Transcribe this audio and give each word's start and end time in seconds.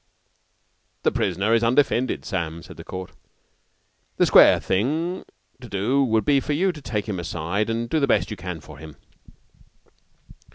"The 1.03 1.11
prisoner 1.11 1.53
is 1.53 1.63
undefended, 1.63 2.25
Sam," 2.25 2.63
said 2.63 2.75
the 2.77 2.83
court. 2.83 3.11
"The 4.17 4.25
square 4.25 4.59
thing 4.59 5.25
to 5.61 5.69
do 5.69 6.03
would 6.03 6.25
be 6.25 6.39
for 6.39 6.53
you 6.53 6.71
to 6.71 6.81
take 6.81 7.07
him 7.07 7.19
aside 7.19 7.69
and 7.69 7.87
do 7.87 7.99
the 7.99 8.07
best 8.07 8.31
you 8.31 8.35
can 8.37 8.61
for 8.61 8.79
him." 8.79 8.95